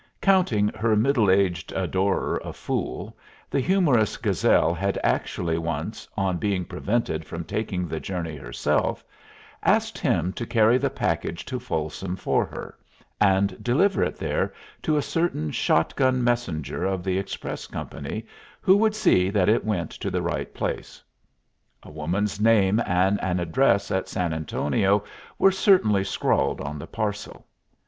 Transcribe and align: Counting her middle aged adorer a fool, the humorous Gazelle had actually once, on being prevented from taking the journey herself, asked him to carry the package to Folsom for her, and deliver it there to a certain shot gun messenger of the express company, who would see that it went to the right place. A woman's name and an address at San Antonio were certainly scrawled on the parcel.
Counting 0.19 0.69
her 0.69 0.95
middle 0.95 1.29
aged 1.29 1.71
adorer 1.73 2.41
a 2.43 2.53
fool, 2.53 3.15
the 3.51 3.59
humorous 3.59 4.17
Gazelle 4.17 4.73
had 4.73 4.99
actually 5.03 5.59
once, 5.59 6.07
on 6.17 6.37
being 6.39 6.65
prevented 6.65 7.23
from 7.23 7.43
taking 7.43 7.87
the 7.87 7.99
journey 7.99 8.35
herself, 8.35 9.03
asked 9.61 9.99
him 9.99 10.33
to 10.33 10.47
carry 10.47 10.79
the 10.79 10.89
package 10.89 11.45
to 11.45 11.59
Folsom 11.59 12.15
for 12.15 12.47
her, 12.47 12.75
and 13.19 13.63
deliver 13.63 14.01
it 14.03 14.15
there 14.17 14.51
to 14.81 14.97
a 14.97 15.03
certain 15.03 15.51
shot 15.51 15.95
gun 15.95 16.23
messenger 16.23 16.83
of 16.83 17.03
the 17.03 17.19
express 17.19 17.67
company, 17.67 18.25
who 18.59 18.75
would 18.77 18.95
see 18.95 19.29
that 19.29 19.49
it 19.49 19.63
went 19.63 19.91
to 19.91 20.09
the 20.09 20.23
right 20.23 20.51
place. 20.51 21.03
A 21.83 21.91
woman's 21.91 22.41
name 22.41 22.81
and 22.87 23.21
an 23.21 23.39
address 23.39 23.91
at 23.91 24.09
San 24.09 24.33
Antonio 24.33 25.03
were 25.37 25.51
certainly 25.51 26.03
scrawled 26.03 26.59
on 26.59 26.79
the 26.79 26.87
parcel. 26.87 27.45